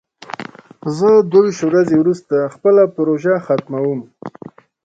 زه 0.97 1.09
دوه 1.31 1.41
ویشت 1.45 1.61
ورځې 1.67 1.95
وروسته 1.99 2.35
خپله 2.53 2.81
پروژه 2.95 3.35
ختموم. 3.45 3.99